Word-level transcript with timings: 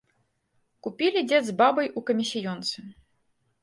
Купілі 0.87 1.23
дзед 1.29 1.43
з 1.51 1.57
бабай 1.63 1.87
у 1.97 2.07
камісіёнцы. 2.11 2.77